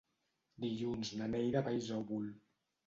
[0.65, 2.29] Dilluns na Neida va a Isòvol.